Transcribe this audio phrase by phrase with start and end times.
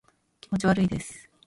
[0.41, 1.29] 気持ち悪いです